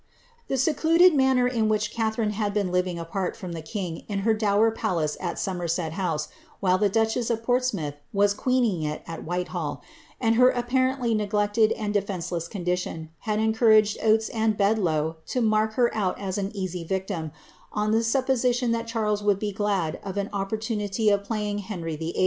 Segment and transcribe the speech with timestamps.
[0.47, 4.33] The secluded manner in whicii Catharine had been living apart from the king in her
[4.33, 6.27] dower palace at Somerset House,
[6.59, 9.83] while the duchess of Portsmouth was queening it at Whitehall,
[10.19, 15.95] and her apparently neglected and defenceless condition, had encouraged Oates and Bedloe to mark her
[15.95, 17.29] out as an easy victim,
[17.71, 22.19] on the supposition that Charles would be glad of an opportunity of playing Henry VIII.